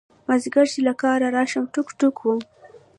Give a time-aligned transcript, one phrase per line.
[0.27, 2.39] مازدیگر چې له کاره راشم ټوک ټوک وم.